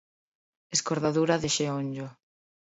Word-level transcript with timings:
Escordadura 0.75 1.35
de 1.41 1.49
xeonllo. 1.55 2.07